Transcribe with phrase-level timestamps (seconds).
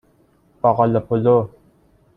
[0.61, 1.37] باقلا پلو